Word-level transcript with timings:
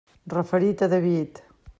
Referit 0.35 0.81
a 0.81 0.89
David. 0.95 1.43